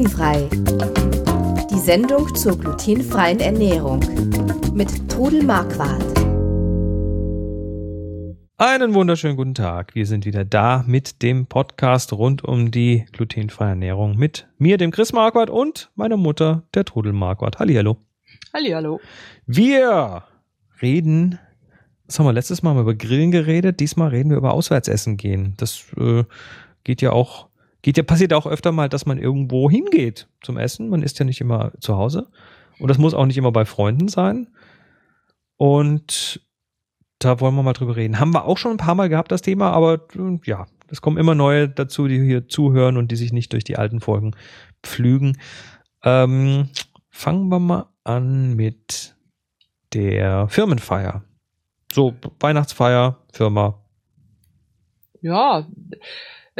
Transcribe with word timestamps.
Glutenfrei. 0.00 0.48
Die 1.70 1.78
Sendung 1.78 2.34
zur 2.34 2.58
glutenfreien 2.58 3.38
Ernährung 3.38 4.00
mit 4.72 5.10
Trudel 5.10 5.42
Marquardt. 5.42 6.02
Einen 8.56 8.94
wunderschönen 8.94 9.36
guten 9.36 9.54
Tag. 9.54 9.94
Wir 9.94 10.06
sind 10.06 10.24
wieder 10.24 10.46
da 10.46 10.84
mit 10.86 11.20
dem 11.20 11.44
Podcast 11.44 12.14
rund 12.14 12.42
um 12.42 12.70
die 12.70 13.04
glutenfreie 13.12 13.70
Ernährung 13.70 14.16
mit 14.16 14.48
mir, 14.56 14.78
dem 14.78 14.90
Chris 14.90 15.12
Marquardt 15.12 15.50
und 15.50 15.90
meiner 15.96 16.16
Mutter, 16.16 16.62
der 16.72 16.86
Trudel 16.86 17.12
Marquardt. 17.12 17.58
Hallihallo. 17.58 17.98
Hallihallo. 18.54 19.00
Wir 19.44 20.24
reden, 20.80 21.38
was 22.06 22.18
haben 22.18 22.24
wir 22.24 22.32
letztes 22.32 22.62
Mal 22.62 22.74
über 22.80 22.94
Grillen 22.94 23.32
geredet? 23.32 23.80
Diesmal 23.80 24.08
reden 24.08 24.30
wir 24.30 24.38
über 24.38 24.54
Auswärtsessen 24.54 25.18
gehen. 25.18 25.52
Das 25.58 25.84
äh, 25.98 26.24
geht 26.84 27.02
ja 27.02 27.12
auch 27.12 27.49
geht 27.82 27.96
ja, 27.96 28.02
passiert 28.02 28.32
auch 28.32 28.46
öfter 28.46 28.72
mal, 28.72 28.88
dass 28.88 29.06
man 29.06 29.18
irgendwo 29.18 29.70
hingeht 29.70 30.28
zum 30.42 30.58
Essen. 30.58 30.88
Man 30.88 31.02
ist 31.02 31.18
ja 31.18 31.24
nicht 31.24 31.40
immer 31.40 31.72
zu 31.80 31.96
Hause. 31.96 32.28
Und 32.78 32.88
das 32.88 32.98
muss 32.98 33.14
auch 33.14 33.26
nicht 33.26 33.36
immer 33.36 33.52
bei 33.52 33.64
Freunden 33.64 34.08
sein. 34.08 34.48
Und 35.56 36.40
da 37.18 37.40
wollen 37.40 37.54
wir 37.54 37.62
mal 37.62 37.74
drüber 37.74 37.96
reden. 37.96 38.18
Haben 38.18 38.32
wir 38.32 38.46
auch 38.46 38.56
schon 38.56 38.72
ein 38.72 38.78
paar 38.78 38.94
Mal 38.94 39.08
gehabt, 39.08 39.30
das 39.30 39.42
Thema, 39.42 39.72
aber 39.72 40.06
ja, 40.44 40.66
es 40.88 41.02
kommen 41.02 41.18
immer 41.18 41.34
neue 41.34 41.68
dazu, 41.68 42.08
die 42.08 42.20
hier 42.20 42.48
zuhören 42.48 42.96
und 42.96 43.10
die 43.10 43.16
sich 43.16 43.32
nicht 43.32 43.52
durch 43.52 43.64
die 43.64 43.76
alten 43.76 44.00
Folgen 44.00 44.34
pflügen. 44.82 45.38
Ähm, 46.02 46.70
fangen 47.10 47.48
wir 47.48 47.58
mal 47.58 47.86
an 48.04 48.56
mit 48.56 49.14
der 49.92 50.48
Firmenfeier. 50.48 51.22
So, 51.92 52.14
Weihnachtsfeier, 52.40 53.18
Firma. 53.32 53.84
Ja, 55.20 55.66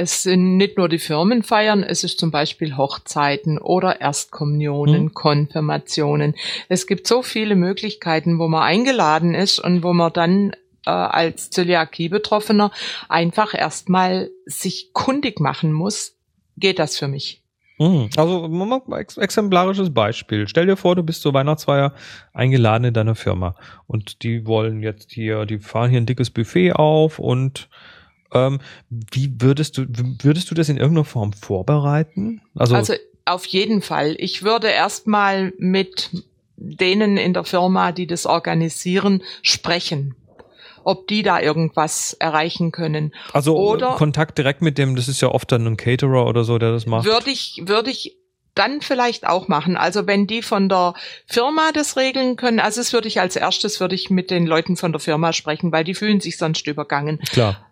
es 0.00 0.22
sind 0.22 0.56
nicht 0.56 0.78
nur 0.78 0.88
die 0.88 0.98
Firmenfeiern, 0.98 1.82
es 1.82 2.04
ist 2.04 2.18
zum 2.18 2.30
Beispiel 2.30 2.76
Hochzeiten 2.76 3.58
oder 3.58 4.00
Erstkommunionen, 4.00 5.02
hm. 5.02 5.14
Konfirmationen. 5.14 6.34
Es 6.68 6.86
gibt 6.86 7.06
so 7.06 7.22
viele 7.22 7.54
Möglichkeiten, 7.54 8.38
wo 8.38 8.48
man 8.48 8.62
eingeladen 8.62 9.34
ist 9.34 9.58
und 9.58 9.82
wo 9.82 9.92
man 9.92 10.12
dann 10.12 10.52
äh, 10.86 10.90
als 10.90 11.50
Zöliakie-Betroffener 11.50 12.70
einfach 13.08 13.54
erstmal 13.54 14.30
sich 14.46 14.92
kundig 14.94 15.38
machen 15.38 15.72
muss. 15.72 16.16
Geht 16.56 16.78
das 16.78 16.96
für 16.98 17.08
mich? 17.08 17.42
Hm. 17.76 18.08
Also 18.16 18.82
ex 18.92 19.16
exemplarisches 19.16 19.92
Beispiel. 19.92 20.48
Stell 20.48 20.66
dir 20.66 20.76
vor, 20.76 20.96
du 20.96 21.02
bist 21.02 21.22
zur 21.22 21.34
Weihnachtsfeier 21.34 21.94
eingeladen 22.32 22.84
in 22.84 22.94
deiner 22.94 23.14
Firma 23.14 23.54
und 23.86 24.22
die 24.22 24.46
wollen 24.46 24.82
jetzt 24.82 25.12
hier, 25.12 25.46
die 25.46 25.58
fahren 25.58 25.90
hier 25.90 26.00
ein 26.00 26.06
dickes 26.06 26.30
Buffet 26.30 26.72
auf 26.72 27.18
und 27.18 27.68
ähm, 28.32 28.60
wie 28.88 29.32
würdest 29.40 29.78
du, 29.78 29.86
würdest 30.22 30.50
du 30.50 30.54
das 30.54 30.68
in 30.68 30.76
irgendeiner 30.76 31.04
Form 31.04 31.32
vorbereiten? 31.32 32.42
Also, 32.54 32.74
also 32.74 32.94
auf 33.24 33.46
jeden 33.46 33.82
Fall. 33.82 34.16
Ich 34.18 34.42
würde 34.42 34.68
erstmal 34.68 35.52
mit 35.58 36.10
denen 36.56 37.16
in 37.16 37.32
der 37.32 37.44
Firma, 37.44 37.92
die 37.92 38.06
das 38.06 38.26
organisieren, 38.26 39.22
sprechen 39.42 40.14
ob 40.82 41.06
die 41.08 41.22
da 41.22 41.40
irgendwas 41.40 42.14
erreichen 42.14 42.72
können. 42.72 43.14
Also 43.34 43.56
oder 43.56 43.90
Kontakt 43.92 44.38
direkt 44.38 44.62
mit 44.62 44.78
dem, 44.78 44.96
das 44.96 45.08
ist 45.08 45.20
ja 45.20 45.28
oft 45.28 45.52
dann 45.52 45.66
ein 45.66 45.76
Caterer 45.76 46.26
oder 46.26 46.42
so, 46.44 46.58
der 46.58 46.72
das 46.72 46.86
macht. 46.86 47.04
Würde 47.04 47.30
ich, 47.30 47.62
würde 47.66 47.90
ich 47.90 48.16
dann 48.54 48.80
vielleicht 48.80 49.26
auch 49.26 49.48
machen. 49.48 49.76
Also 49.76 50.06
wenn 50.06 50.26
die 50.26 50.42
von 50.42 50.68
der 50.68 50.94
Firma 51.26 51.70
das 51.72 51.96
regeln 51.96 52.36
können, 52.36 52.60
also 52.60 52.80
das 52.80 52.92
würde 52.92 53.08
ich 53.08 53.20
als 53.20 53.36
erstes 53.36 53.80
würde 53.80 53.94
ich 53.94 54.10
mit 54.10 54.30
den 54.30 54.46
Leuten 54.46 54.76
von 54.76 54.92
der 54.92 55.00
Firma 55.00 55.32
sprechen, 55.32 55.72
weil 55.72 55.84
die 55.84 55.94
fühlen 55.94 56.20
sich 56.20 56.36
sonst 56.36 56.66
übergangen. 56.66 57.20
Klar. 57.30 57.69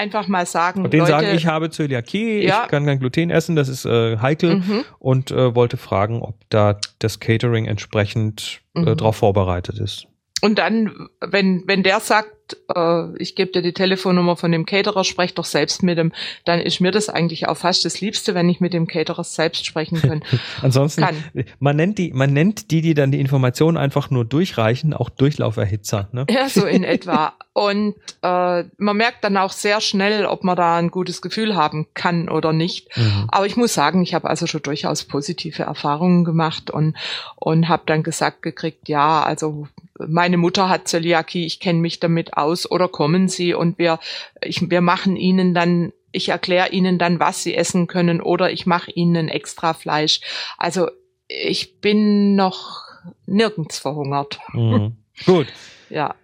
Einfach 0.00 0.28
mal 0.28 0.46
sagen. 0.46 0.82
Und 0.82 0.94
denen 0.94 1.00
Leute, 1.00 1.12
sagen, 1.12 1.36
ich 1.36 1.46
habe 1.46 1.68
Zöliakie, 1.68 2.42
ja. 2.46 2.62
ich 2.62 2.70
kann 2.70 2.86
kein 2.86 2.98
Gluten 2.98 3.28
essen, 3.28 3.54
das 3.54 3.68
ist 3.68 3.84
äh, 3.84 4.16
heikel 4.16 4.56
mhm. 4.56 4.84
und 4.98 5.30
äh, 5.30 5.54
wollte 5.54 5.76
fragen, 5.76 6.22
ob 6.22 6.36
da 6.48 6.78
das 7.00 7.20
Catering 7.20 7.66
entsprechend 7.66 8.62
äh, 8.74 8.80
mhm. 8.80 8.96
darauf 8.96 9.16
vorbereitet 9.16 9.78
ist. 9.78 10.06
Und 10.40 10.58
dann, 10.58 11.08
wenn, 11.20 11.64
wenn 11.66 11.82
der 11.82 12.00
sagt, 12.00 12.56
äh, 12.74 13.16
ich 13.18 13.34
gebe 13.34 13.52
dir 13.52 13.62
die 13.62 13.72
Telefonnummer 13.72 14.36
von 14.36 14.52
dem 14.52 14.66
Caterer, 14.66 15.04
sprech 15.04 15.34
doch 15.34 15.44
selbst 15.44 15.82
mit 15.82 15.98
dem, 15.98 16.12
dann 16.44 16.60
ist 16.60 16.80
mir 16.80 16.90
das 16.90 17.08
eigentlich 17.08 17.48
auch 17.48 17.56
fast 17.56 17.84
das 17.84 18.00
Liebste, 18.00 18.34
wenn 18.34 18.48
ich 18.48 18.60
mit 18.60 18.72
dem 18.72 18.86
Caterer 18.86 19.24
selbst 19.24 19.66
sprechen 19.66 20.00
kann. 20.02 20.22
Ansonsten, 20.62 21.02
kann. 21.02 21.16
man 21.58 21.76
nennt 21.76 21.98
die, 21.98 22.12
man 22.12 22.32
nennt 22.32 22.70
die, 22.70 22.80
die 22.80 22.94
dann 22.94 23.12
die 23.12 23.20
Informationen 23.20 23.76
einfach 23.76 24.10
nur 24.10 24.24
durchreichen, 24.24 24.94
auch 24.94 25.10
Durchlauferhitzer. 25.10 26.08
Ne? 26.12 26.26
Ja, 26.30 26.48
so 26.48 26.66
in 26.66 26.84
etwa. 26.90 27.34
Und 27.52 27.96
äh, 28.22 28.64
man 28.78 28.96
merkt 28.96 29.24
dann 29.24 29.36
auch 29.36 29.52
sehr 29.52 29.80
schnell, 29.80 30.24
ob 30.24 30.44
man 30.44 30.56
da 30.56 30.76
ein 30.76 30.90
gutes 30.90 31.20
Gefühl 31.20 31.56
haben 31.56 31.88
kann 31.94 32.28
oder 32.28 32.52
nicht. 32.52 32.96
Mhm. 32.96 33.26
Aber 33.28 33.46
ich 33.46 33.56
muss 33.56 33.74
sagen, 33.74 34.02
ich 34.02 34.14
habe 34.14 34.30
also 34.30 34.46
schon 34.46 34.62
durchaus 34.62 35.04
positive 35.04 35.64
Erfahrungen 35.64 36.24
gemacht 36.24 36.70
und 36.70 36.96
und 37.36 37.68
habe 37.68 37.82
dann 37.86 38.02
gesagt 38.02 38.42
gekriegt, 38.42 38.88
ja, 38.88 39.22
also 39.22 39.66
meine 40.08 40.36
Mutter 40.36 40.68
hat 40.68 40.88
Zöliakie, 40.88 41.46
ich 41.46 41.60
kenne 41.60 41.80
mich 41.80 42.00
damit 42.00 42.36
aus 42.36 42.70
oder 42.70 42.88
kommen 42.88 43.28
Sie 43.28 43.54
und 43.54 43.78
wir, 43.78 43.98
ich, 44.42 44.70
wir 44.70 44.80
machen 44.80 45.16
Ihnen 45.16 45.54
dann, 45.54 45.92
ich 46.12 46.28
erkläre 46.30 46.70
Ihnen 46.70 46.98
dann, 46.98 47.20
was 47.20 47.42
Sie 47.42 47.54
essen 47.54 47.86
können 47.86 48.20
oder 48.20 48.50
ich 48.50 48.66
mache 48.66 48.90
Ihnen 48.90 49.28
extra 49.28 49.74
Fleisch. 49.74 50.20
Also 50.58 50.88
ich 51.28 51.80
bin 51.80 52.34
noch 52.34 52.82
nirgends 53.26 53.78
verhungert. 53.78 54.38
Mhm. 54.52 54.96
Gut. 55.24 55.46
ja. 55.88 56.14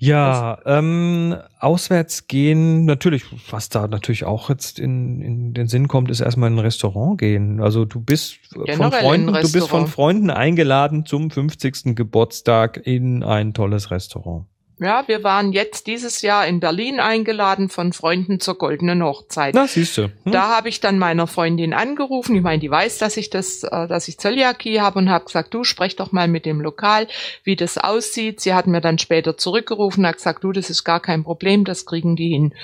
Ja, 0.00 0.58
ähm, 0.64 1.36
auswärts 1.58 2.28
gehen, 2.28 2.84
natürlich, 2.84 3.24
was 3.50 3.68
da 3.68 3.88
natürlich 3.88 4.24
auch 4.24 4.48
jetzt 4.48 4.78
in, 4.78 5.20
in 5.20 5.54
den 5.54 5.66
Sinn 5.66 5.88
kommt, 5.88 6.08
ist 6.10 6.20
erstmal 6.20 6.50
in 6.50 6.56
ein 6.56 6.60
Restaurant 6.60 7.18
gehen. 7.18 7.60
Also 7.60 7.84
du 7.84 8.00
bist 8.00 8.38
von 8.76 8.92
Freunden, 8.92 9.32
du 9.32 9.52
bist 9.52 9.68
von 9.68 9.88
Freunden 9.88 10.30
eingeladen 10.30 11.04
zum 11.04 11.32
50. 11.32 11.96
Geburtstag 11.96 12.80
in 12.84 13.24
ein 13.24 13.54
tolles 13.54 13.90
Restaurant. 13.90 14.46
Ja, 14.80 15.08
wir 15.08 15.24
waren 15.24 15.52
jetzt 15.52 15.88
dieses 15.88 16.22
Jahr 16.22 16.46
in 16.46 16.60
Berlin 16.60 17.00
eingeladen 17.00 17.68
von 17.68 17.92
Freunden 17.92 18.38
zur 18.38 18.56
goldenen 18.56 19.02
Hochzeit. 19.02 19.54
Na, 19.54 19.66
siehst 19.66 19.98
du. 19.98 20.04
Hm. 20.04 20.32
Da 20.32 20.56
habe 20.56 20.68
ich 20.68 20.80
dann 20.80 20.98
meiner 20.98 21.26
Freundin 21.26 21.74
angerufen. 21.74 22.36
Ich 22.36 22.42
meine, 22.42 22.60
die 22.60 22.70
weiß, 22.70 22.98
dass 22.98 23.16
ich 23.16 23.28
das, 23.28 23.64
äh, 23.64 23.88
dass 23.88 24.06
ich 24.06 24.18
Zöliakie 24.18 24.80
habe 24.80 25.00
und 25.00 25.10
habe 25.10 25.24
gesagt, 25.24 25.52
du 25.52 25.64
sprech 25.64 25.96
doch 25.96 26.12
mal 26.12 26.28
mit 26.28 26.46
dem 26.46 26.60
Lokal, 26.60 27.08
wie 27.42 27.56
das 27.56 27.76
aussieht. 27.76 28.40
Sie 28.40 28.54
hat 28.54 28.68
mir 28.68 28.80
dann 28.80 28.98
später 28.98 29.36
zurückgerufen, 29.36 30.06
hat 30.06 30.16
gesagt, 30.16 30.44
du, 30.44 30.52
das 30.52 30.70
ist 30.70 30.84
gar 30.84 31.00
kein 31.00 31.24
Problem, 31.24 31.64
das 31.64 31.84
kriegen 31.84 32.14
die 32.14 32.28
hin. 32.28 32.54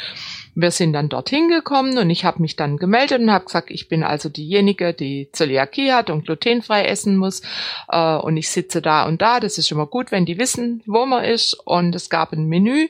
Wir 0.54 0.70
sind 0.70 0.92
dann 0.92 1.08
dorthin 1.08 1.48
gekommen 1.48 1.98
und 1.98 2.10
ich 2.10 2.24
habe 2.24 2.40
mich 2.40 2.56
dann 2.56 2.76
gemeldet 2.76 3.20
und 3.20 3.32
habe 3.32 3.44
gesagt, 3.44 3.70
ich 3.70 3.88
bin 3.88 4.02
also 4.02 4.28
diejenige, 4.28 4.94
die 4.94 5.28
Zöliakie 5.32 5.92
hat 5.92 6.10
und 6.10 6.24
glutenfrei 6.24 6.84
essen 6.84 7.16
muss 7.16 7.42
äh, 7.88 8.16
und 8.16 8.36
ich 8.36 8.48
sitze 8.48 8.80
da 8.80 9.06
und 9.06 9.20
da. 9.20 9.40
Das 9.40 9.58
ist 9.58 9.70
immer 9.70 9.86
gut, 9.86 10.12
wenn 10.12 10.26
die 10.26 10.38
wissen, 10.38 10.82
wo 10.86 11.06
man 11.06 11.24
ist 11.24 11.54
und 11.64 11.94
es 11.94 12.08
gab 12.10 12.32
ein 12.32 12.46
Menü 12.46 12.88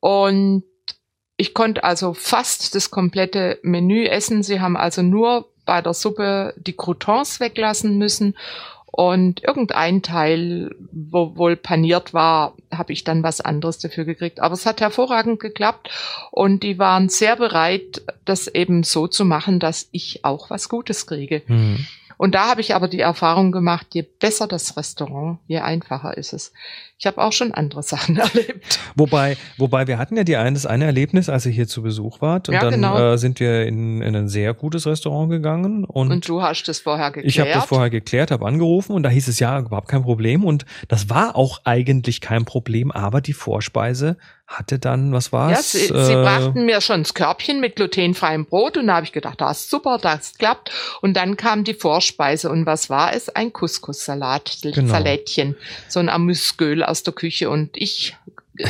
und 0.00 0.64
ich 1.36 1.54
konnte 1.54 1.84
also 1.84 2.14
fast 2.14 2.74
das 2.74 2.90
komplette 2.90 3.58
Menü 3.62 4.06
essen. 4.06 4.42
Sie 4.42 4.60
haben 4.60 4.76
also 4.76 5.02
nur 5.02 5.48
bei 5.64 5.80
der 5.82 5.94
Suppe 5.94 6.54
die 6.56 6.76
Croutons 6.76 7.40
weglassen 7.40 7.96
müssen 7.96 8.34
und 8.98 9.44
irgendein 9.44 10.02
Teil, 10.02 10.74
wo 10.90 11.36
wohl 11.36 11.54
paniert 11.54 12.14
war, 12.14 12.56
habe 12.72 12.92
ich 12.92 13.04
dann 13.04 13.22
was 13.22 13.40
anderes 13.40 13.78
dafür 13.78 14.04
gekriegt. 14.04 14.40
Aber 14.40 14.54
es 14.54 14.66
hat 14.66 14.80
hervorragend 14.80 15.38
geklappt 15.38 15.88
und 16.32 16.64
die 16.64 16.80
waren 16.80 17.08
sehr 17.08 17.36
bereit, 17.36 18.02
das 18.24 18.48
eben 18.48 18.82
so 18.82 19.06
zu 19.06 19.24
machen, 19.24 19.60
dass 19.60 19.88
ich 19.92 20.24
auch 20.24 20.50
was 20.50 20.68
Gutes 20.68 21.06
kriege. 21.06 21.42
Mhm. 21.46 21.86
Und 22.18 22.34
da 22.34 22.50
habe 22.50 22.60
ich 22.60 22.74
aber 22.74 22.88
die 22.88 22.98
Erfahrung 22.98 23.52
gemacht, 23.52 23.86
je 23.92 24.02
besser 24.02 24.48
das 24.48 24.76
Restaurant, 24.76 25.38
je 25.46 25.60
einfacher 25.60 26.16
ist 26.16 26.32
es. 26.32 26.52
Ich 26.98 27.06
habe 27.06 27.18
auch 27.18 27.32
schon 27.32 27.54
andere 27.54 27.82
Sachen 27.84 28.16
erlebt. 28.16 28.80
Wobei, 28.96 29.36
wobei 29.56 29.86
wir 29.86 29.98
hatten 29.98 30.16
ja 30.16 30.24
die 30.24 30.36
ein, 30.36 30.54
das 30.54 30.66
eine 30.66 30.84
Erlebnis, 30.84 31.28
als 31.28 31.46
ihr 31.46 31.52
hier 31.52 31.68
zu 31.68 31.80
Besuch 31.80 32.20
wart. 32.20 32.48
Und 32.48 32.56
ja, 32.56 32.62
dann 32.62 32.74
genau. 32.74 33.12
äh, 33.12 33.18
sind 33.18 33.38
wir 33.38 33.66
in, 33.66 34.02
in 34.02 34.16
ein 34.16 34.28
sehr 34.28 34.52
gutes 34.52 34.84
Restaurant 34.86 35.30
gegangen. 35.30 35.84
Und, 35.84 36.10
und 36.10 36.28
du 36.28 36.42
hast 36.42 36.64
das 36.64 36.80
vorher 36.80 37.12
geklärt. 37.12 37.32
Ich 37.32 37.38
habe 37.38 37.50
das 37.52 37.66
vorher 37.66 37.88
geklärt, 37.88 38.32
habe 38.32 38.44
angerufen 38.44 38.92
und 38.92 39.04
da 39.04 39.10
hieß 39.10 39.28
es 39.28 39.38
ja 39.38 39.60
überhaupt 39.60 39.88
kein 39.88 40.02
Problem. 40.02 40.44
Und 40.44 40.66
das 40.88 41.08
war 41.08 41.36
auch 41.36 41.60
eigentlich 41.62 42.20
kein 42.20 42.44
Problem, 42.44 42.90
aber 42.90 43.20
die 43.20 43.32
Vorspeise 43.32 44.16
hatte 44.48 44.78
dann, 44.78 45.12
was 45.12 45.30
war's? 45.30 45.74
Ja, 45.74 45.78
sie, 45.78 45.92
äh, 45.94 46.04
sie 46.06 46.14
brachten 46.14 46.64
mir 46.64 46.80
schon 46.80 47.02
das 47.02 47.12
Körbchen 47.12 47.60
mit 47.60 47.76
glutenfreiem 47.76 48.46
Brot 48.46 48.78
und 48.78 48.86
da 48.86 48.94
habe 48.96 49.04
ich 49.04 49.12
gedacht, 49.12 49.40
das 49.40 49.60
ist 49.60 49.70
super, 49.70 49.98
das 49.98 50.32
klappt. 50.38 50.72
Und 51.02 51.14
dann 51.14 51.36
kam 51.36 51.64
die 51.64 51.74
Vorspeise 51.74 52.50
und 52.50 52.64
was 52.64 52.88
war 52.88 53.12
es? 53.12 53.28
Ein 53.28 53.52
Couscous-Salat, 53.52 54.58
genau. 54.62 54.90
Salätchen, 54.90 55.54
so 55.88 56.00
ein 56.00 56.08
Amüsgöl 56.08 56.82
aus 56.82 57.02
der 57.02 57.12
Küche 57.12 57.50
und 57.50 57.76
ich 57.76 58.16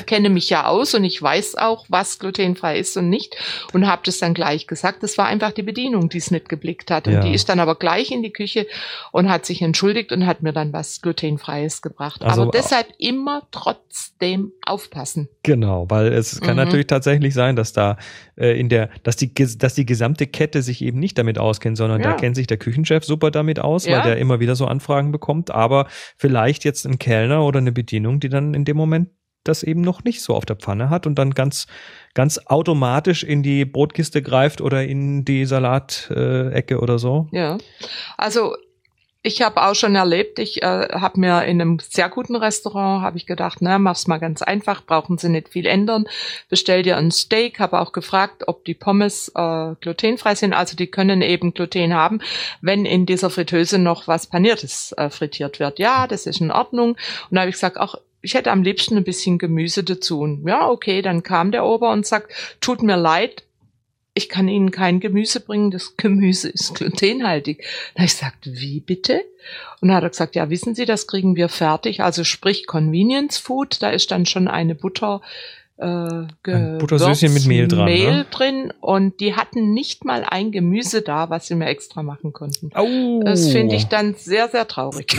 kenne 0.06 0.28
mich 0.30 0.50
ja 0.50 0.66
aus 0.66 0.94
und 0.94 1.04
ich 1.04 1.20
weiß 1.20 1.56
auch, 1.56 1.86
was 1.88 2.18
glutenfrei 2.18 2.78
ist 2.78 2.96
und 2.96 3.08
nicht 3.08 3.36
und 3.72 3.86
habe 3.86 4.02
das 4.04 4.18
dann 4.18 4.34
gleich 4.34 4.66
gesagt. 4.66 5.02
Das 5.02 5.18
war 5.18 5.26
einfach 5.26 5.52
die 5.52 5.62
Bedienung, 5.62 6.08
die 6.08 6.18
es 6.18 6.30
nicht 6.30 6.48
geblickt 6.48 6.90
hat. 6.90 7.06
Und 7.06 7.14
Ja. 7.14 7.20
die 7.20 7.32
ist 7.34 7.48
dann 7.48 7.60
aber 7.60 7.74
gleich 7.74 8.10
in 8.10 8.22
die 8.22 8.32
Küche 8.32 8.66
und 9.12 9.28
hat 9.30 9.46
sich 9.46 9.62
entschuldigt 9.62 10.12
und 10.12 10.26
hat 10.26 10.42
mir 10.42 10.52
dann 10.52 10.72
was 10.72 11.00
glutenfreies 11.00 11.82
gebracht. 11.82 12.22
Also- 12.22 12.42
aber 12.42 12.50
deshalb 12.50 12.86
immer 12.98 13.42
trotzdem 13.50 14.52
aufpassen. 14.66 15.28
Genau, 15.42 15.86
weil 15.88 16.12
es 16.12 16.40
kann 16.40 16.56
Mhm. 16.56 16.64
natürlich 16.64 16.86
tatsächlich 16.86 17.34
sein, 17.34 17.56
dass 17.56 17.72
da 17.72 17.96
äh, 18.36 18.58
in 18.58 18.68
der, 18.68 18.90
dass 19.02 19.16
die, 19.16 19.32
dass 19.34 19.74
die 19.74 19.84
gesamte 19.86 20.26
Kette 20.28 20.62
sich 20.62 20.80
eben 20.82 21.00
nicht 21.00 21.18
damit 21.18 21.38
auskennt, 21.38 21.76
sondern 21.76 22.02
da 22.02 22.10
Ja. 22.10 22.16
kennt 22.16 22.36
sich 22.36 22.46
der 22.46 22.56
Küchenchef 22.56 23.04
super 23.04 23.30
damit 23.32 23.58
aus, 23.58 23.86
weil 23.86 23.92
Ja. 23.94 24.02
der 24.02 24.18
immer 24.18 24.38
wieder 24.38 24.54
so 24.54 24.66
Anfragen 24.66 25.10
bekommt, 25.10 25.50
aber 25.50 25.88
vielleicht 26.16 26.64
jetzt 26.64 26.86
ein 26.86 26.98
Kellner 27.00 27.44
oder 27.44 27.58
eine 27.58 27.72
Bedienung, 27.72 28.20
die 28.20 28.28
dann 28.28 28.54
in 28.54 28.64
dem 28.64 28.76
Moment 28.76 29.08
das 29.44 29.62
eben 29.62 29.80
noch 29.80 30.04
nicht 30.04 30.22
so 30.22 30.34
auf 30.34 30.44
der 30.44 30.56
Pfanne 30.56 30.90
hat 30.90 31.06
und 31.06 31.16
dann 31.16 31.32
ganz, 31.32 31.66
ganz 32.14 32.38
automatisch 32.46 33.22
in 33.22 33.42
die 33.42 33.64
Brotkiste 33.64 34.22
greift 34.22 34.60
oder 34.60 34.84
in 34.84 35.24
die 35.24 35.44
Salatecke 35.44 36.52
Ecke 36.52 36.80
oder 36.80 36.98
so. 36.98 37.28
Ja. 37.32 37.58
Also 38.16 38.54
ich 39.22 39.42
habe 39.42 39.62
auch 39.62 39.74
schon 39.74 39.96
erlebt, 39.96 40.38
ich 40.38 40.62
äh, 40.62 40.88
habe 40.92 41.18
mir 41.18 41.44
in 41.44 41.60
einem 41.60 41.78
sehr 41.80 42.08
guten 42.08 42.36
Restaurant, 42.36 43.02
habe 43.02 43.16
ich 43.16 43.26
gedacht, 43.26 43.58
na, 43.60 43.78
mach's 43.78 44.06
mal 44.06 44.18
ganz 44.18 44.42
einfach, 44.42 44.86
brauchen 44.86 45.18
Sie 45.18 45.28
nicht 45.28 45.48
viel 45.48 45.66
ändern. 45.66 46.06
Bestell 46.48 46.82
dir 46.82 46.96
ein 46.96 47.10
Steak, 47.10 47.58
habe 47.58 47.80
auch 47.80 47.92
gefragt, 47.92 48.44
ob 48.46 48.64
die 48.64 48.74
Pommes 48.74 49.30
äh, 49.34 49.74
glutenfrei 49.80 50.36
sind. 50.36 50.54
Also 50.54 50.76
die 50.76 50.86
können 50.86 51.20
eben 51.20 51.52
Gluten 51.52 51.94
haben, 51.94 52.20
wenn 52.62 52.86
in 52.86 53.06
dieser 53.06 53.28
Fritteuse 53.28 53.78
noch 53.78 54.06
was 54.06 54.28
Paniertes 54.28 54.92
äh, 54.96 55.10
frittiert 55.10 55.58
wird. 55.58 55.80
Ja, 55.80 56.06
das 56.06 56.26
ist 56.26 56.40
in 56.40 56.52
Ordnung. 56.52 56.90
Und 56.90 57.34
da 57.34 57.40
habe 57.40 57.50
ich 57.50 57.56
gesagt, 57.56 57.78
auch 57.78 57.96
ich 58.20 58.34
hätte 58.34 58.50
am 58.50 58.62
liebsten 58.62 58.96
ein 58.96 59.04
bisschen 59.04 59.38
Gemüse 59.38 59.84
dazu. 59.84 60.20
Und 60.20 60.46
ja, 60.46 60.68
okay, 60.68 61.02
dann 61.02 61.22
kam 61.22 61.52
der 61.52 61.64
Ober 61.64 61.92
und 61.92 62.06
sagt, 62.06 62.32
tut 62.60 62.82
mir 62.82 62.96
leid, 62.96 63.44
ich 64.14 64.28
kann 64.28 64.48
Ihnen 64.48 64.72
kein 64.72 64.98
Gemüse 64.98 65.40
bringen, 65.40 65.70
das 65.70 65.94
Gemüse 65.96 66.48
ist 66.48 66.74
glutenhaltig. 66.74 67.64
Da 67.94 68.02
ich 68.02 68.10
gesagt, 68.10 68.38
wie 68.42 68.80
bitte? 68.80 69.24
Und 69.80 69.88
dann 69.88 69.96
hat 69.96 70.02
er 70.02 70.10
gesagt, 70.10 70.34
ja, 70.34 70.50
wissen 70.50 70.74
Sie, 70.74 70.84
das 70.84 71.06
kriegen 71.06 71.36
wir 71.36 71.48
fertig. 71.48 72.02
Also 72.02 72.24
sprich 72.24 72.66
Convenience 72.66 73.38
Food, 73.38 73.80
da 73.80 73.90
ist 73.90 74.10
dann 74.10 74.26
schon 74.26 74.48
eine 74.48 74.74
Butter, 74.74 75.22
äh, 75.80 76.78
Buttersüßchen 76.78 77.32
mit 77.32 77.46
Mehl 77.46 77.68
dran, 77.68 77.84
Mehl 77.84 78.12
ne? 78.12 78.26
drin 78.30 78.72
und 78.80 79.20
die 79.20 79.36
hatten 79.36 79.72
nicht 79.72 80.04
mal 80.04 80.24
ein 80.24 80.50
Gemüse 80.50 81.02
da, 81.02 81.30
was 81.30 81.46
sie 81.46 81.54
mir 81.54 81.66
extra 81.66 82.02
machen 82.02 82.32
konnten. 82.32 82.70
Oh. 82.76 83.22
Das 83.24 83.48
finde 83.48 83.76
ich 83.76 83.86
dann 83.86 84.14
sehr, 84.14 84.48
sehr 84.48 84.66
traurig. 84.66 85.16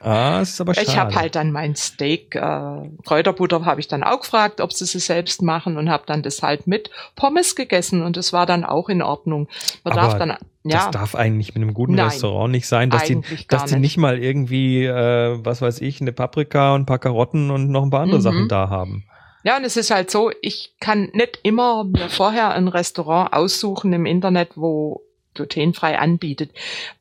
Ah, 0.00 0.38
das 0.38 0.50
ist 0.50 0.60
aber 0.62 0.72
schade. 0.74 0.86
Ich 0.86 0.96
habe 0.96 1.14
halt 1.14 1.34
dann 1.34 1.52
mein 1.52 1.76
Steak, 1.76 2.34
äh, 2.34 2.88
Kräuterbutter 3.04 3.66
habe 3.66 3.80
ich 3.80 3.88
dann 3.88 4.02
auch 4.02 4.20
gefragt, 4.20 4.60
ob 4.62 4.72
sie 4.72 4.84
es 4.84 4.92
selbst 4.92 5.42
machen 5.42 5.76
und 5.76 5.90
habe 5.90 6.04
dann 6.06 6.22
das 6.22 6.42
halt 6.42 6.66
mit 6.66 6.90
Pommes 7.14 7.54
gegessen 7.54 8.02
und 8.02 8.16
es 8.16 8.32
war 8.32 8.46
dann 8.46 8.64
auch 8.64 8.88
in 8.88 9.02
Ordnung. 9.02 9.48
Man 9.84 9.92
Aber 9.92 10.00
darf 10.00 10.18
dann, 10.18 10.30
Das 10.64 10.72
ja, 10.72 10.90
darf 10.90 11.16
eigentlich 11.16 11.54
mit 11.54 11.62
einem 11.62 11.74
guten 11.74 11.96
Nein. 11.96 12.06
Restaurant 12.06 12.50
nicht 12.52 12.66
sein, 12.66 12.88
dass 12.88 13.04
die, 13.04 13.20
dass 13.48 13.66
die 13.66 13.74
nicht. 13.74 13.82
nicht 13.82 13.96
mal 13.98 14.18
irgendwie, 14.18 14.84
äh, 14.86 15.38
was 15.44 15.60
weiß 15.60 15.82
ich, 15.82 16.00
eine 16.00 16.12
Paprika 16.12 16.74
und 16.74 16.82
ein 16.82 16.86
paar 16.86 16.98
Karotten 16.98 17.50
und 17.50 17.68
noch 17.70 17.82
ein 17.82 17.90
paar 17.90 18.00
andere 18.00 18.20
Mhm. 18.20 18.22
Sachen 18.22 18.48
da 18.48 18.70
haben. 18.70 19.04
Ja, 19.48 19.56
und 19.56 19.64
es 19.64 19.78
ist 19.78 19.90
halt 19.90 20.10
so, 20.10 20.30
ich 20.42 20.74
kann 20.78 21.08
nicht 21.14 21.38
immer 21.42 21.84
mir 21.84 22.10
vorher 22.10 22.50
ein 22.50 22.68
Restaurant 22.68 23.32
aussuchen 23.32 23.94
im 23.94 24.04
Internet, 24.04 24.50
wo 24.56 25.00
glutenfrei 25.32 25.98
anbietet. 25.98 26.50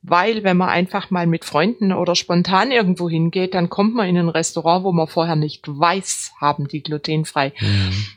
Weil 0.01 0.45
wenn 0.45 0.55
man 0.55 0.69
einfach 0.69 1.09
mal 1.09 1.27
mit 1.27 1.43
Freunden 1.43 1.91
oder 1.91 2.15
spontan 2.15 2.71
irgendwo 2.71 3.09
hingeht, 3.09 3.53
dann 3.53 3.69
kommt 3.69 3.95
man 3.95 4.07
in 4.07 4.15
ein 4.15 4.29
Restaurant, 4.29 4.85
wo 4.85 4.93
man 4.93 5.07
vorher 5.07 5.35
nicht 5.35 5.67
weiß, 5.67 6.35
haben 6.39 6.69
die 6.69 6.81
glutenfrei. 6.81 7.51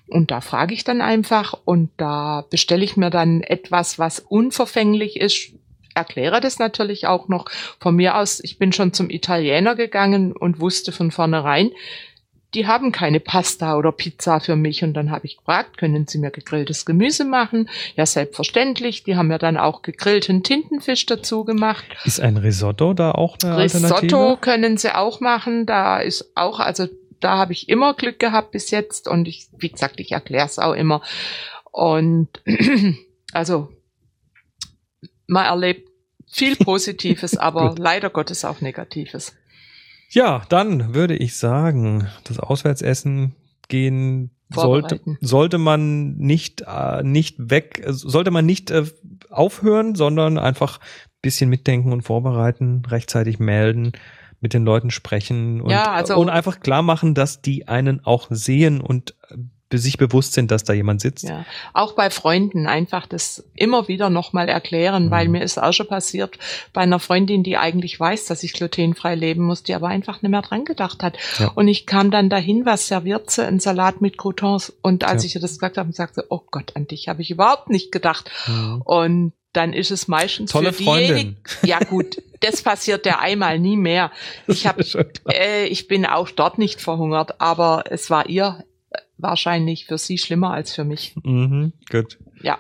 Und 0.07 0.31
da 0.31 0.41
frage 0.41 0.75
ich 0.75 0.85
dann 0.85 1.01
einfach 1.01 1.55
und 1.65 1.91
da 1.97 2.45
bestelle 2.51 2.85
ich 2.85 2.97
mir 2.97 3.11
dann 3.11 3.43
etwas, 3.43 3.99
was 3.99 4.21
unverfänglich 4.21 5.19
ist. 5.19 5.55
Erkläre 5.93 6.41
das 6.41 6.61
natürlich 6.61 7.09
auch 7.09 7.27
noch 7.27 7.47
von 7.81 7.97
mir 7.97 8.17
aus. 8.17 8.39
Ich 8.45 8.59
bin 8.59 8.73
schon 8.73 8.93
zum 8.93 9.11
Italiener 9.11 9.75
gegangen 9.75 10.37
und 10.37 10.61
wusste 10.61 10.93
von 10.93 11.11
vornherein, 11.11 11.73
die 12.55 12.67
haben 12.67 12.91
keine 12.91 13.21
Pasta 13.21 13.77
oder 13.77 13.93
Pizza 13.93 14.41
für 14.41 14.57
mich. 14.57 14.83
Und 14.83 14.95
dann 14.95 15.11
habe 15.11 15.27
ich 15.27 15.37
gefragt, 15.37 15.79
können 15.79 16.07
Sie 16.07 16.19
mir 16.19 16.31
gegrilltes 16.31 16.85
Gemüse 16.85 17.25
machen? 17.25 17.69
Ja, 17.97 18.07
selbstverständlich. 18.07 19.05
Die 19.05 19.17
haben 19.17 19.29
mir 19.29 19.39
dann 19.39 19.57
auch 19.57 19.83
gegrillten 19.83 20.43
Tintenfisch 20.43 21.07
dazu 21.07 21.45
gemacht. 21.45 21.85
Ist 22.05 22.21
ein 22.21 22.37
Risotto 22.37 22.93
da 22.93 23.13
auch 23.13 23.37
eine 23.43 23.57
Risotto 23.57 23.95
Alternative? 23.95 24.37
können 24.41 24.77
sie 24.77 24.95
auch 24.95 25.21
machen. 25.21 25.67
Da 25.67 26.01
ist 26.01 26.33
auch, 26.35 26.59
also 26.59 26.89
da 27.21 27.37
habe 27.37 27.53
ich 27.53 27.69
immer 27.69 27.95
Glück 27.95 28.19
gehabt 28.19 28.51
bis 28.51 28.71
jetzt 28.71 29.07
und 29.07 29.29
ich, 29.29 29.49
wie 29.57 29.71
gesagt, 29.71 30.01
ich 30.01 30.13
erkläre 30.13 30.47
es 30.47 30.59
auch 30.59 30.75
immer. 30.75 31.03
Und 31.71 32.29
also 33.33 33.69
man 35.27 35.47
erlebt 35.47 35.89
viel 36.27 36.57
Positives, 36.65 37.37
aber 37.37 37.75
leider 37.79 38.11
Gottes 38.11 38.45
auch 38.45 38.61
Negatives. 38.61 39.35
Ja, 40.11 40.43
dann 40.49 40.95
würde 40.95 41.17
ich 41.17 41.37
sagen, 41.37 42.09
das 42.25 42.39
Auswärtsessen 42.39 43.35
gehen 43.69 44.31
sollte, 44.53 45.01
sollte 45.21 45.59
man 45.59 46.17
nicht, 46.17 46.65
äh, 46.67 47.03
nicht 47.05 47.37
weg, 47.39 47.83
äh, 47.87 47.93
sollte 47.93 48.31
man 48.33 48.45
nicht 48.45 48.71
äh, 48.71 48.85
aufhören, 49.31 49.95
sondern 49.95 50.39
einfach 50.39 50.79
ein 50.81 51.19
bisschen 51.23 51.49
mitdenken 51.49 51.93
und 51.93 52.03
vorbereiten, 52.03 52.83
rechtzeitig 52.89 53.39
melden, 53.39 53.93
mit 54.41 54.55
den 54.55 54.65
Leuten 54.65 54.91
sprechen 54.91 55.61
und, 55.61 55.71
Ja, 55.71 55.93
also- 55.93 56.17
und 56.17 56.29
einfach 56.31 56.61
klar 56.61 56.83
machen, 56.83 57.15
dass 57.15 57.43
die 57.43 57.69
einen 57.69 58.05
auch 58.05 58.27
sehen 58.31 58.81
und 58.81 59.15
sich 59.79 59.99
bewusst 59.99 60.33
sind, 60.33 60.51
dass 60.51 60.65
da 60.65 60.73
jemand 60.73 61.01
sitzt. 61.01 61.29
Ja, 61.29 61.45
auch 61.73 61.93
bei 61.93 62.11
Freunden 62.11 62.67
einfach 62.67 63.07
das 63.07 63.45
immer 63.55 63.87
wieder 63.89 64.11
nochmal 64.11 64.49
erklären, 64.49 65.11
weil 65.11 65.27
Mhm. 65.27 65.33
mir 65.33 65.43
ist 65.43 65.59
auch 65.63 65.73
schon 65.73 65.87
passiert 65.87 66.39
bei 66.73 66.81
einer 66.81 66.99
Freundin, 66.99 67.43
die 67.43 67.57
eigentlich 67.57 67.99
weiß, 68.01 68.25
dass 68.27 68.43
ich 68.43 68.53
glutenfrei 68.53 69.15
leben 69.15 69.45
muss, 69.45 69.63
die 69.63 69.75
aber 69.75 69.89
einfach 69.89 70.23
nicht 70.23 70.31
mehr 70.31 70.43
dran 70.43 70.65
gedacht 70.65 71.03
hat. 71.03 71.17
Ja. 71.39 71.53
Und 71.55 71.69
ich 71.69 71.87
kam 71.87 72.11
dann 72.11 72.29
dahin, 72.31 72.67
was 72.67 72.89
serviert 72.89 73.31
sie, 73.31 73.47
ein 73.47 73.61
Salat 73.61 74.01
mit 74.01 74.19
Croutons. 74.19 74.73
Und 74.83 75.05
als 75.05 75.23
Ja. 75.23 75.27
ich 75.29 75.35
ihr 75.37 75.41
das 75.41 75.53
gesagt 75.53 75.79
habe, 75.79 75.93
sagte 75.93 76.23
sie, 76.23 76.27
oh 76.31 76.41
Gott, 76.51 76.73
an 76.75 76.87
dich 76.87 77.09
habe 77.09 77.23
ich 77.23 77.31
überhaupt 77.31 77.71
nicht 77.71 77.93
gedacht. 77.93 78.31
Mhm. 78.49 78.83
Und 78.85 79.33
dann 79.53 79.73
ist 79.73 79.91
es 79.91 80.07
meistens 80.07 80.53
Tolle 80.53 80.73
für 80.73 80.85
diejenigen. 80.85 81.37
Ja 81.63 81.81
gut, 81.81 82.23
das 82.39 82.63
passiert 82.63 83.05
ja 83.05 83.19
einmal 83.19 83.59
nie 83.59 83.77
mehr. 83.77 84.13
Ich 84.47 84.65
habe 84.67 84.85
äh, 85.33 85.67
ich 85.67 85.89
bin 85.89 86.07
auch 86.07 86.31
dort 86.31 86.57
nicht 86.59 86.81
verhungert, 86.81 87.41
aber 87.41 87.83
es 87.91 88.11
war 88.11 88.29
ihr 88.29 88.65
wahrscheinlich 89.23 89.87
für 89.87 89.99
sie 89.99 90.19
schlimmer 90.19 90.53
als 90.53 90.75
für 90.75 90.85
mich. 90.85 91.15
Mhm, 91.23 91.73
gut. 91.91 92.19
Ja. 92.43 92.59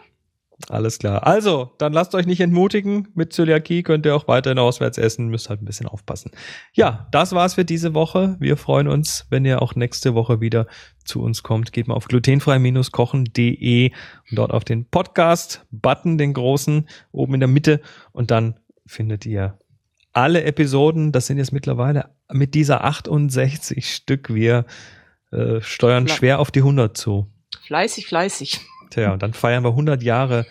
Alles 0.68 0.98
klar. 0.98 1.26
Also, 1.26 1.72
dann 1.78 1.92
lasst 1.92 2.14
euch 2.14 2.26
nicht 2.26 2.40
entmutigen. 2.40 3.08
Mit 3.14 3.32
Zöliakie 3.32 3.82
könnt 3.82 4.04
ihr 4.04 4.14
auch 4.14 4.28
weiterhin 4.28 4.58
auswärts 4.58 4.98
essen, 4.98 5.28
müsst 5.28 5.48
halt 5.48 5.62
ein 5.62 5.64
bisschen 5.64 5.86
aufpassen. 5.86 6.32
Ja, 6.74 7.08
das 7.12 7.32
war's 7.32 7.54
für 7.54 7.64
diese 7.64 7.94
Woche. 7.94 8.36
Wir 8.40 8.56
freuen 8.56 8.86
uns, 8.86 9.26
wenn 9.30 9.44
ihr 9.44 9.62
auch 9.62 9.74
nächste 9.74 10.14
Woche 10.14 10.40
wieder 10.40 10.66
zu 11.04 11.22
uns 11.22 11.42
kommt. 11.42 11.72
Geht 11.72 11.88
mal 11.88 11.94
auf 11.94 12.08
glutenfrei-kochen.de 12.08 13.90
und 14.30 14.38
dort 14.38 14.52
auf 14.52 14.64
den 14.64 14.84
Podcast-Button, 14.84 16.18
den 16.18 16.34
großen, 16.34 16.88
oben 17.10 17.34
in 17.34 17.40
der 17.40 17.48
Mitte. 17.48 17.80
Und 18.12 18.30
dann 18.30 18.60
findet 18.86 19.24
ihr 19.24 19.58
alle 20.12 20.44
Episoden. 20.44 21.12
Das 21.12 21.26
sind 21.26 21.38
jetzt 21.38 21.52
mittlerweile 21.52 22.10
mit 22.30 22.54
dieser 22.54 22.84
68 22.84 23.94
Stück. 23.94 24.32
Wir 24.32 24.66
äh, 25.32 25.60
steuern 25.60 26.06
Fla- 26.06 26.14
schwer 26.16 26.38
auf 26.40 26.50
die 26.50 26.60
100 26.60 26.96
zu. 26.96 27.26
Fleißig, 27.66 28.06
fleißig. 28.06 28.60
Tja, 28.90 29.12
und 29.12 29.22
dann 29.22 29.32
feiern 29.34 29.62
wir 29.64 29.70
100 29.70 30.02
Jahre. 30.02 30.46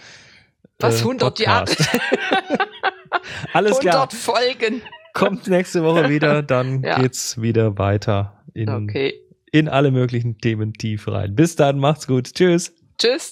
Was, 0.79 0.97
äh, 0.97 1.03
100 1.03 1.35
Podcast. 1.35 1.89
Alles 3.53 3.79
klar. 3.79 3.95
100 3.95 4.13
Folgen. 4.13 4.81
Kommt 5.13 5.47
nächste 5.47 5.83
Woche 5.83 6.07
wieder, 6.09 6.41
dann 6.43 6.83
Ja. 6.83 6.99
geht's 6.99 7.41
wieder 7.41 7.77
weiter 7.77 8.41
in, 8.53 8.69
Okay. 8.69 9.13
in 9.51 9.67
alle 9.67 9.91
möglichen 9.91 10.37
Themen 10.37 10.73
tief 10.73 11.07
rein. 11.07 11.35
Bis 11.35 11.55
dann, 11.55 11.79
macht's 11.79 12.07
gut. 12.07 12.33
Tschüss. 12.33 12.73
Tschüss. 12.97 13.31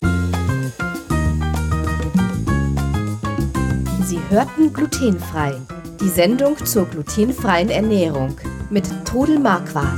Sie 4.04 4.20
hörten 4.30 4.74
glutenfrei. 4.74 5.54
Die 6.02 6.10
Sendung 6.10 6.58
zur 6.66 6.86
glutenfreien 6.88 7.70
Ernährung 7.70 8.38
mit 8.70 8.86
Todel 9.06 9.40
Marquardt. 9.40 9.98